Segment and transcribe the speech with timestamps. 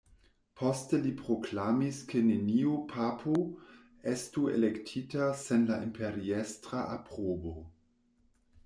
[0.59, 3.35] Poste li proklamis ke neniu papo
[4.15, 7.57] estu elektita sen la imperiestra aprobo.